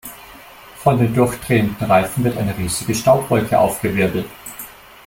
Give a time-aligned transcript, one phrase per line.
[0.77, 4.25] Von den durchdrehenden Reifen wird eine riesige Staubwolke aufgewirbelt.